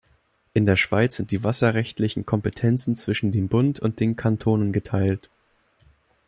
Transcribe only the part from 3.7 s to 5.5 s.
und den Kantonen geteilt.